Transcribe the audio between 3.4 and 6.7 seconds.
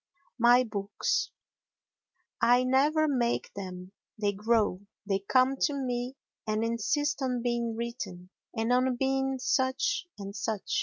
them: they grow; they come to me and